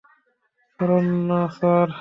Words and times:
Saranya, 0.79 1.41
sir. 1.57 1.89